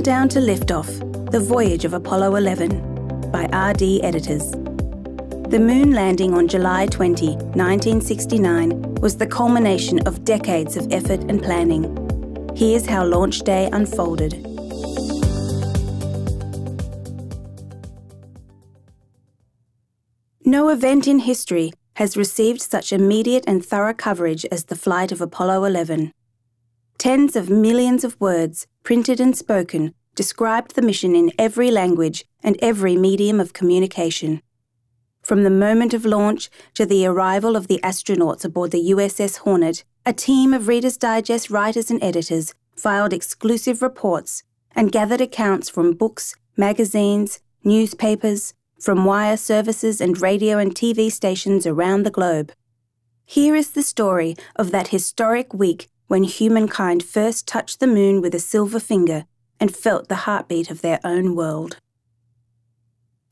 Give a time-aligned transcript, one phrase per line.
[0.00, 4.50] Countdown to Liftoff The Voyage of Apollo 11 by RD Editors.
[5.50, 11.42] The moon landing on July 20, 1969, was the culmination of decades of effort and
[11.42, 11.84] planning.
[12.56, 14.42] Here's how launch day unfolded.
[20.46, 25.20] No event in history has received such immediate and thorough coverage as the flight of
[25.20, 26.14] Apollo 11.
[27.00, 32.58] Tens of millions of words, printed and spoken, described the mission in every language and
[32.60, 34.42] every medium of communication.
[35.22, 39.82] From the moment of launch to the arrival of the astronauts aboard the USS Hornet,
[40.04, 44.42] a team of Reader's Digest writers and editors filed exclusive reports
[44.76, 51.66] and gathered accounts from books, magazines, newspapers, from wire services and radio and TV stations
[51.66, 52.52] around the globe.
[53.24, 58.34] Here is the story of that historic week when humankind first touched the moon with
[58.34, 59.26] a silver finger
[59.60, 61.76] and felt the heartbeat of their own world.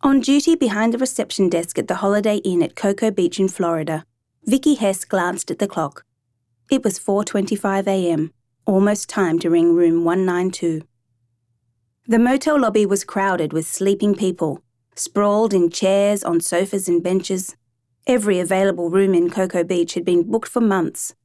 [0.00, 4.04] On duty behind the reception desk at the Holiday Inn at Cocoa Beach in Florida,
[4.44, 6.04] Vicky Hess glanced at the clock.
[6.70, 8.30] It was 4:25 a.m.,
[8.64, 10.82] almost time to ring room 192.
[12.06, 14.62] The motel lobby was crowded with sleeping people,
[14.94, 17.56] sprawled in chairs on sofas and benches.
[18.06, 21.16] Every available room in Cocoa Beach had been booked for months.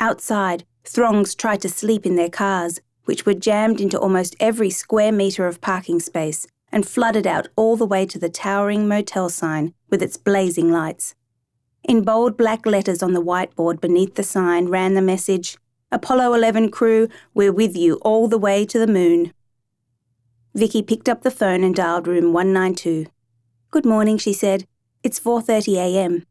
[0.00, 5.12] Outside, Throngs tried to sleep in their cars, which were jammed into almost every square
[5.12, 9.74] metre of parking space and flooded out all the way to the towering motel sign
[9.90, 11.14] with its blazing lights.
[11.84, 15.58] In bold black letters on the whiteboard beneath the sign ran the message
[15.92, 19.34] Apollo 11 crew, we're with you all the way to the moon.
[20.54, 23.06] Vicky picked up the phone and dialed room 192.
[23.70, 24.66] Good morning, she said.
[25.02, 26.24] It's 4:30 a.m.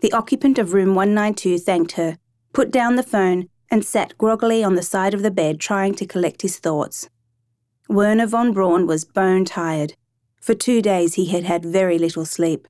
[0.00, 2.18] The occupant of room 192 thanked her
[2.58, 6.04] put down the phone, and sat groggily on the side of the bed trying to
[6.04, 7.08] collect his thoughts.
[7.88, 9.94] Wernher von Braun was bone tired.
[10.40, 12.66] For two days he had had very little sleep.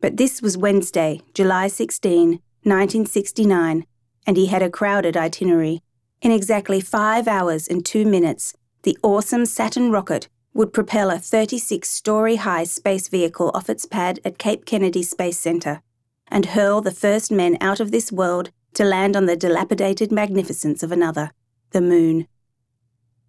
[0.00, 3.84] But this was Wednesday, July 16, 1969,
[4.26, 5.82] and he had a crowded itinerary.
[6.22, 11.86] In exactly five hours and two minutes, the awesome Saturn rocket would propel a 36
[11.86, 15.82] story high space vehicle off its pad at Cape Kennedy Space Center
[16.28, 20.82] and hurl the first men out of this world to land on the dilapidated magnificence
[20.82, 21.32] of another,
[21.70, 22.28] the moon.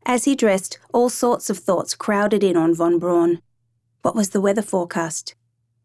[0.05, 3.41] As he dressed, all sorts of thoughts crowded in on von Braun.
[4.01, 5.35] What was the weather forecast?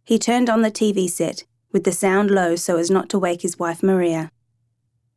[0.04, 3.42] He turned on the TV set, with the sound low so as not to wake
[3.42, 4.30] his wife Maria.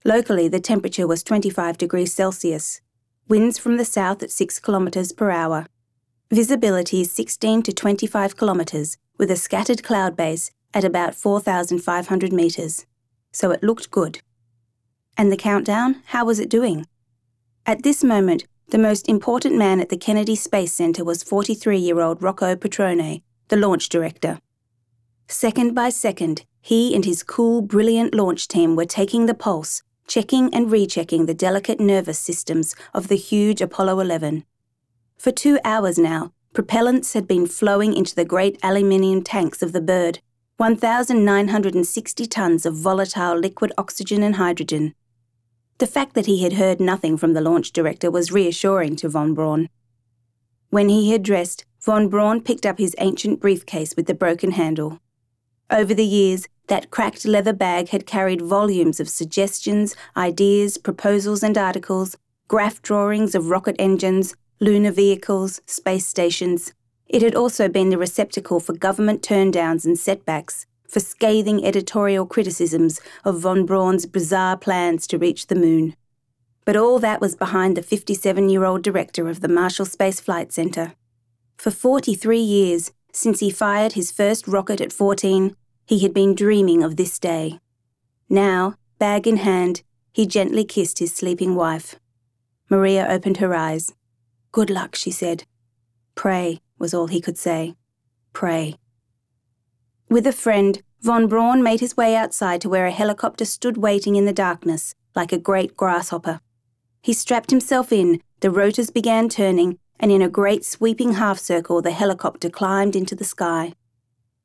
[0.04, 2.82] Locally, the temperature was 25 degrees Celsius,
[3.28, 5.66] winds from the south at 6 kilometres per hour.
[6.32, 12.86] Visibility 16 to 25 kilometres, with a scattered cloud base at about 4,500 metres.
[13.32, 14.22] So it looked good.
[15.18, 16.86] And the countdown, how was it doing?
[17.66, 22.02] At this moment, the most important man at the Kennedy Space Center was 43 year
[22.02, 24.40] old Rocco Petrone, the launch director.
[25.28, 30.54] Second by second, he and his cool, brilliant launch team were taking the pulse, checking
[30.54, 34.44] and rechecking the delicate nervous systems of the huge Apollo 11.
[35.18, 39.82] For two hours now, propellants had been flowing into the great aluminium tanks of the
[39.82, 40.20] bird,
[40.58, 44.94] 1,960 tons of volatile liquid oxygen and hydrogen.
[45.78, 49.34] The fact that he had heard nothing from the launch director was reassuring to von
[49.34, 49.68] Braun.
[50.70, 55.00] When he had dressed, von Braun picked up his ancient briefcase with the broken handle.
[55.70, 61.58] Over the years, that cracked leather bag had carried volumes of suggestions, ideas, proposals, and
[61.58, 62.16] articles,
[62.48, 66.74] graph drawings of rocket engines, lunar vehicles, space stations.
[67.08, 73.00] It had also been the receptacle for government turndowns and setbacks, for scathing editorial criticisms
[73.24, 75.96] of von Braun's bizarre plans to reach the moon.
[76.66, 80.52] But all that was behind the 57 year old director of the Marshall Space Flight
[80.52, 80.94] Center.
[81.58, 86.84] For 43 years, since he fired his first rocket at 14, he had been dreaming
[86.84, 87.60] of this day.
[88.28, 91.96] Now, bag in hand, he gently kissed his sleeping wife.
[92.70, 93.94] Maria opened her eyes.
[94.52, 95.44] Good luck, she said.
[96.16, 97.76] Pray, was all he could say.
[98.34, 98.76] Pray.
[100.08, 104.16] With a friend, von Braun made his way outside to where a helicopter stood waiting
[104.16, 106.40] in the darkness, like a great grasshopper.
[107.02, 111.82] He strapped himself in, the rotors began turning, and in a great sweeping half circle,
[111.82, 113.74] the helicopter climbed into the sky.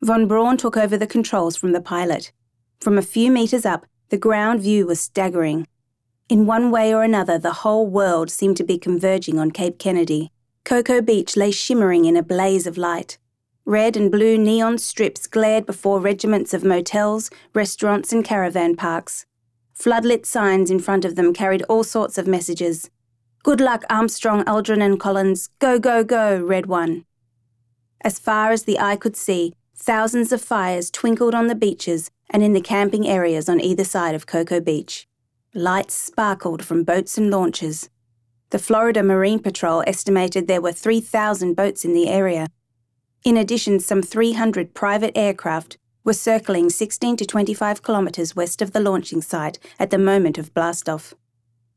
[0.03, 2.33] Von Braun took over the controls from the pilot.
[2.81, 5.67] From a few metres up, the ground view was staggering.
[6.31, 10.33] In one way or another, the whole world seemed to be converging on Cape Kennedy.
[10.65, 13.19] Cocoa Beach lay shimmering in a blaze of light.
[13.71, 19.27] Red and blue neon strips glared before regiments of motels, restaurants, and caravan parks.
[19.79, 22.91] Floodlit signs in front of them carried all sorts of messages.
[23.45, 25.51] Good luck, Armstrong, Aldrin, and Collins.
[25.61, 27.05] Go, go, go, read one.
[28.01, 32.43] As far as the eye could see, thousands of fires twinkled on the beaches and
[32.43, 35.07] in the camping areas on either side of Cocoa Beach.
[35.55, 37.89] Lights sparkled from boats and launches.
[38.51, 42.49] The Florida Marine Patrol estimated there were 3,000 boats in the area.
[43.25, 48.81] In addition, some 300 private aircraft were circling 16 to 25 kilometres west of the
[48.81, 51.15] launching site at the moment of blastoff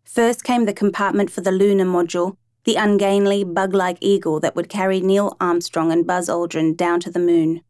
[0.06, 4.70] First came the compartment for the lunar module, the ungainly, bug like eagle that would
[4.70, 7.62] carry Neil Armstrong and Buzz Aldrin down to the moon.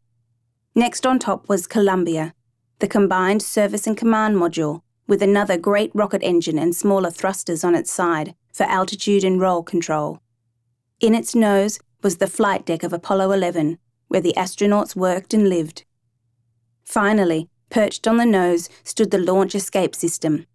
[0.74, 2.34] Next on top was Columbia,
[2.78, 7.74] the combined service and command module, with another great rocket engine and smaller thrusters on
[7.74, 10.20] its side for altitude and roll control.
[11.00, 13.78] In its nose was the flight deck of Apollo 11,
[14.08, 15.84] where the astronauts worked and lived.
[16.84, 20.46] Finally, perched on the nose stood the launch escape system.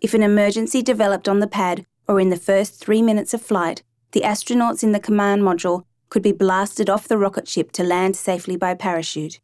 [0.00, 3.82] If an emergency developed on the pad or in the first three minutes of flight,
[4.12, 8.16] the astronauts in the command module could be blasted off the rocket ship to land
[8.16, 9.40] safely by parachute.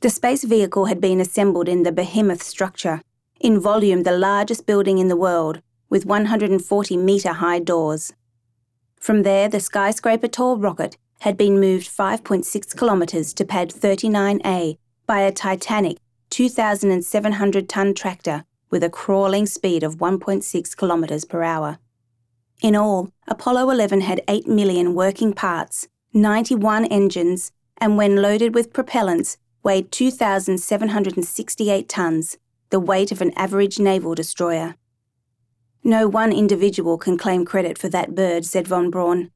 [0.00, 3.00] The space vehicle had been assembled in the behemoth structure,
[3.40, 5.60] in volume the largest building in the world,
[5.90, 8.12] with 140 metre high doors.
[9.00, 14.76] From there, the skyscraper tall rocket had been moved 5.6 kilometres to pad 39A
[15.06, 15.98] by a Titanic
[16.30, 18.44] 2,700 tonne tractor
[18.74, 21.78] with a crawling speed of 1.6 kilometres per hour.
[22.60, 28.72] In all, Apollo 11 had 8 million working parts, 91 engines, and when loaded with
[28.72, 32.36] propellants, weighed 2,768 tonnes,
[32.70, 34.74] the weight of an average naval destroyer.
[35.84, 39.30] No one individual can claim credit for that bird, said von Braun.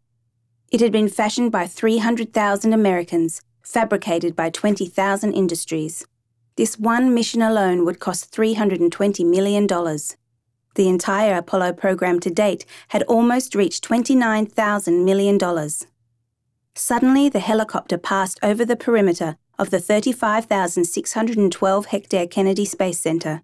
[0.73, 6.09] It had been fashioned by 300,000 Americans, fabricated by 20,000 industries.
[6.59, 9.69] This one mission alone would cost $320 million.
[9.69, 15.39] The entire Apollo program to date had almost reached $29,000 million.
[16.75, 23.43] Suddenly, the helicopter passed over the perimeter of the 35,612 hectare Kennedy Space Center.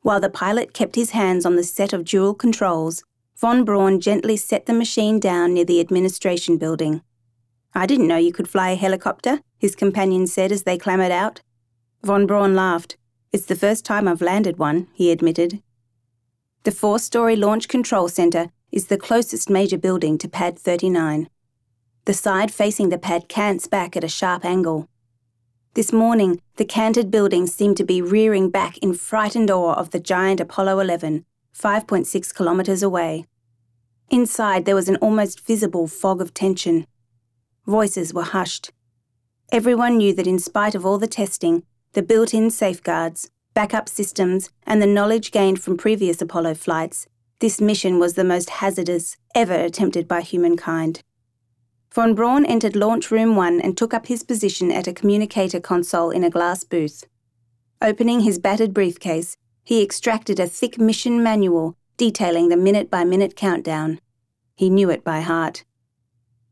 [0.00, 3.04] While the pilot kept his hands on the set of dual controls,
[3.36, 7.02] von Braun gently set the machine down near the administration building.
[7.72, 11.40] I didn't know you could fly a helicopter, his companion said as they clambered out.
[12.04, 12.96] Von Braun laughed.
[13.32, 15.62] It's the first time I've landed one, he admitted.
[16.64, 21.28] The four story Launch Control Center is the closest major building to Pad 39.
[22.04, 24.88] The side facing the pad cants back at a sharp angle.
[25.74, 30.00] This morning, the canted building seemed to be rearing back in frightened awe of the
[30.00, 31.24] giant Apollo 11,
[31.56, 33.26] 5.6 kilometres away.
[34.10, 36.86] Inside, there was an almost visible fog of tension.
[37.64, 38.72] Voices were hushed.
[39.52, 44.50] Everyone knew that in spite of all the testing, the built in safeguards, backup systems,
[44.66, 47.06] and the knowledge gained from previous Apollo flights,
[47.40, 51.02] this mission was the most hazardous ever attempted by humankind.
[51.92, 56.10] Von Braun entered Launch Room 1 and took up his position at a communicator console
[56.10, 57.04] in a glass booth.
[57.82, 63.36] Opening his battered briefcase, he extracted a thick mission manual detailing the minute by minute
[63.36, 64.00] countdown.
[64.54, 65.64] He knew it by heart.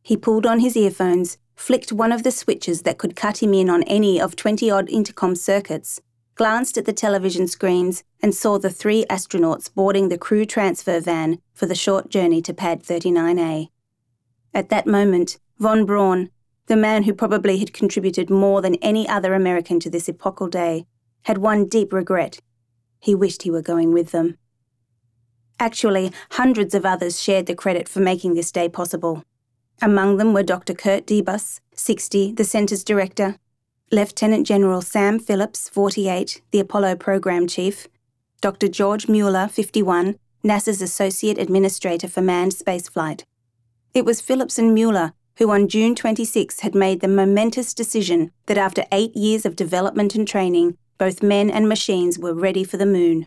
[0.02, 3.68] He pulled on his earphones, flicked one of the switches that could cut him in
[3.68, 6.00] on any of 20 odd intercom circuits,
[6.34, 11.38] glanced at the television screens, and saw the three astronauts boarding the crew transfer van
[11.52, 13.68] for the short journey to Pad 39A.
[14.54, 16.30] At that moment, von Braun,
[16.66, 20.86] the man who probably had contributed more than any other American to this epochal day,
[21.24, 22.40] had one deep regret.
[23.00, 24.38] He wished he were going with them.
[25.58, 29.24] Actually, hundreds of others shared the credit for making this day possible.
[29.82, 30.74] Among them were Dr.
[30.74, 33.36] Kurt Debus, 60, the centre's director,
[33.90, 37.88] Lieutenant General Sam Phillips, 48, the Apollo Program Chief,
[38.40, 38.68] Dr.
[38.68, 43.24] George Mueller, 51, NASA's Associate Administrator for Manned Spaceflight.
[43.94, 48.58] It was Phillips and Mueller who on June 26 had made the momentous decision that
[48.58, 52.84] after eight years of development and training, both men and machines were ready for the
[52.84, 53.26] moon.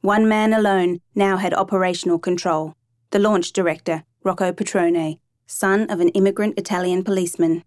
[0.00, 2.74] One man alone now had operational control
[3.10, 7.62] the launch director, Rocco Petrone, son of an immigrant Italian policeman.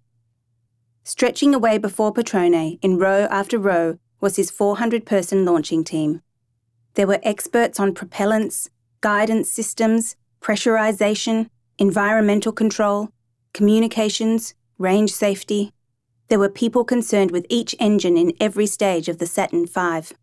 [1.04, 6.22] Stretching away before Petrone, in row after row, was his 400 person launching team.
[6.96, 8.68] There were experts on propellants,
[9.02, 13.10] guidance systems, pressurization, environmental control,
[13.54, 15.72] communications, range safety.
[16.28, 20.16] There were people concerned with each engine in every stage of the Saturn V.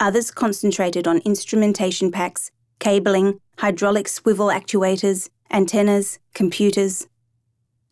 [0.00, 7.06] Others concentrated on instrumentation packs, cabling, hydraulic swivel actuators, antennas, computers.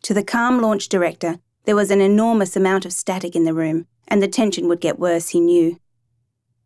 [0.03, 3.85] To the calm launch director, there was an enormous amount of static in the room,
[4.07, 5.79] and the tension would get worse, he knew.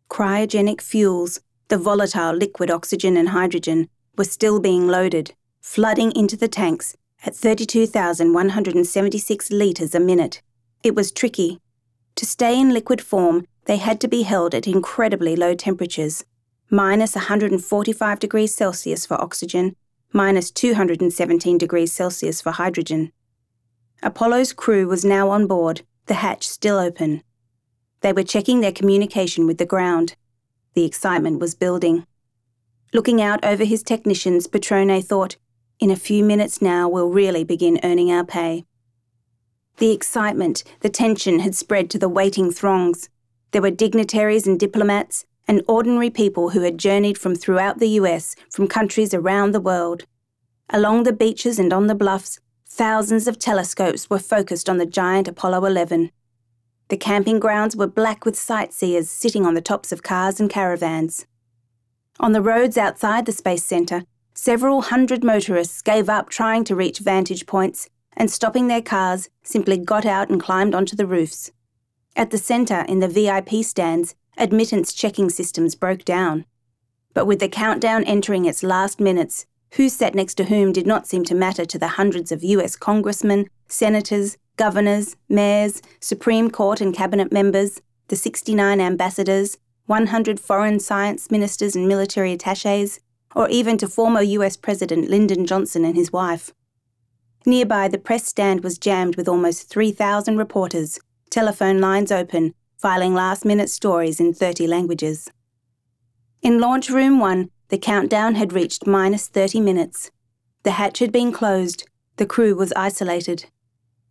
[0.08, 6.48] Cryogenic fuels, the volatile liquid oxygen and hydrogen, were still being loaded, flooding into the
[6.48, 10.42] tanks at 32,176 litres a minute.
[10.82, 11.58] It was tricky.
[12.16, 16.24] To stay in liquid form, they had to be held at incredibly low temperatures
[16.70, 19.76] minus 145 degrees Celsius for oxygen,
[20.14, 23.12] minus 217 degrees Celsius for hydrogen.
[24.02, 27.22] Apollo's crew was now on board, the hatch still open.
[28.00, 30.14] They were checking their communication with the ground.
[30.74, 32.06] The excitement was building.
[32.92, 35.36] Looking out over his technicians, Petrone thought,
[35.80, 38.64] in a few minutes now we'll really begin earning our pay.
[39.78, 43.08] The excitement, the tension had spread to the waiting throngs.
[43.50, 48.34] There were dignitaries and diplomats, and ordinary people who had journeyed from throughout the US,
[48.50, 50.04] from countries around the world.
[50.70, 55.28] Along the beaches and on the bluffs, thousands of telescopes were focused on the giant
[55.28, 56.10] Apollo 11.
[56.88, 61.26] The camping grounds were black with sightseers sitting on the tops of cars and caravans.
[62.20, 66.98] On the roads outside the Space Centre, several hundred motorists gave up trying to reach
[66.98, 71.50] vantage points and, stopping their cars, simply got out and climbed onto the roofs.
[72.16, 76.44] At the centre, in the VIP stands, admittance checking systems broke down.
[77.12, 81.06] But with the countdown entering its last minutes, who sat next to whom did not
[81.06, 86.94] seem to matter to the hundreds of US congressmen, senators, governors, mayors, Supreme Court and
[86.94, 93.00] cabinet members, the 69 ambassadors, 100 foreign science ministers and military attaches,
[93.34, 96.52] or even to former US President Lyndon Johnson and his wife.
[97.46, 100.98] Nearby, the press stand was jammed with almost 3,000 reporters,
[101.30, 105.30] telephone lines open, filing last minute stories in 30 languages.
[106.42, 110.10] In Launch Room 1, the countdown had reached minus 30 minutes.
[110.62, 113.46] The hatch had been closed, the crew was isolated.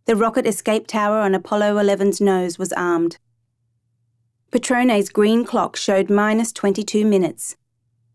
[0.06, 3.18] The rocket escape tower on Apollo 11's nose was armed.
[4.50, 7.56] Petrone's green clock showed minus 22 minutes.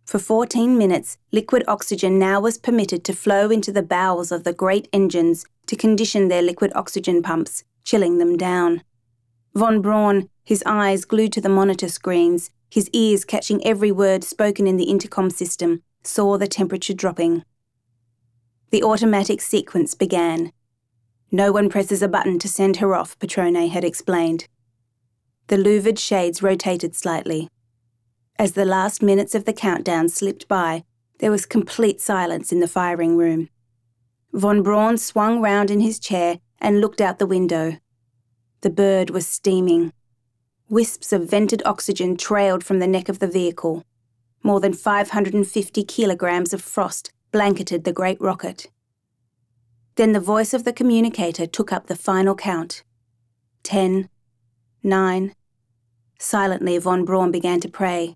[0.06, 4.54] For 14 minutes, liquid oxygen now was permitted to flow into the bowels of the
[4.54, 8.84] great engines to condition their liquid oxygen pumps, chilling them down.
[9.54, 14.66] Von Braun, his eyes glued to the monitor screens, his ears catching every word spoken
[14.66, 17.44] in the intercom system, saw the temperature dropping.
[18.72, 20.52] The automatic sequence began.
[21.32, 24.48] No one presses a button to send her off, Petrone had explained.
[25.50, 27.48] The louvered shades rotated slightly.
[28.40, 30.84] As the last minutes of the countdown slipped by,
[31.20, 33.50] there was complete silence in the firing room.
[34.34, 37.78] Von Braun swung round in his chair and looked out the window.
[38.62, 39.94] The bird was steaming.
[40.70, 43.84] Wisps of vented oxygen trailed from the neck of the vehicle.
[44.44, 48.68] More than 550 kilograms of frost blanketed the great rocket.
[49.96, 52.84] Then the voice of the communicator took up the final count.
[53.64, 54.10] Ten,
[54.84, 55.34] nine.
[56.20, 58.16] Silently, von Braun began to pray,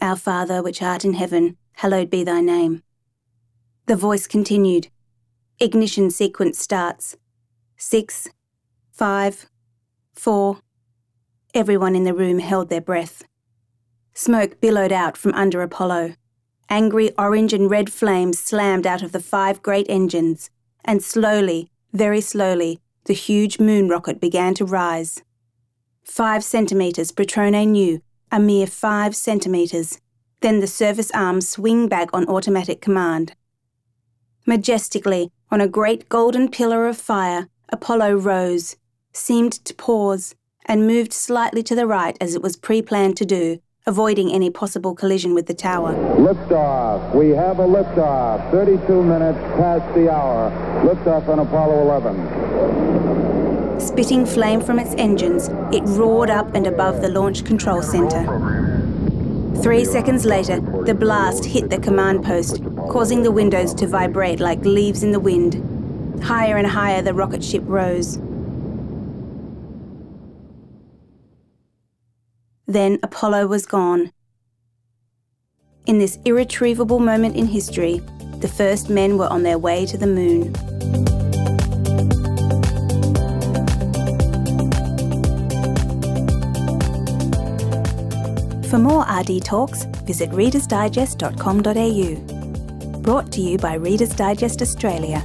[0.00, 2.82] Our Father, which art in heaven, hallowed be thy name.
[3.86, 4.88] The voice continued.
[5.58, 7.16] Ignition sequence starts.
[7.76, 8.28] Six,
[8.90, 9.50] five,
[10.14, 10.60] four.
[11.52, 13.24] Everyone in the room held their breath.
[14.14, 16.14] Smoke billowed out from under Apollo.
[16.68, 20.50] Angry orange and red flames slammed out of the five great engines,
[20.84, 25.24] and slowly, very slowly, the huge moon rocket began to rise.
[26.04, 30.00] Five centimetres, Petrone knew, a mere five centimetres.
[30.42, 33.34] Then the service arms swing back on automatic command.
[34.46, 38.76] Majestically, on a great golden pillar of fire, Apollo rose,
[39.12, 43.24] seemed to pause, and moved slightly to the right as it was pre planned to
[43.24, 45.94] do, avoiding any possible collision with the tower.
[46.16, 47.14] Liftoff.
[47.14, 48.50] We have a liftoff.
[48.50, 50.50] 32 minutes past the hour.
[50.84, 53.80] Liftoff on Apollo 11.
[53.80, 58.26] Spitting flame from its engines, it roared up and above the launch control center.
[59.62, 64.64] Three seconds later, the blast hit the command post, causing the windows to vibrate like
[64.64, 66.22] leaves in the wind.
[66.22, 68.18] Higher and higher the rocket ship rose.
[72.70, 74.12] Then Apollo was gone.
[75.86, 78.00] In this irretrievable moment in history,
[78.38, 80.54] the first men were on their way to the moon.
[88.70, 93.00] For more RD talks, visit readersdigest.com.au.
[93.00, 95.24] Brought to you by Reader's Digest Australia.